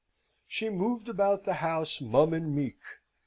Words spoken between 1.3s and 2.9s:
the house mum and meek.